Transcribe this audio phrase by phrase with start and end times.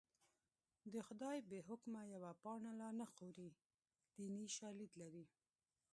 [0.93, 3.47] د خدای بې حکمه یوه پاڼه لا نه خوري
[4.17, 5.25] دیني شالید لري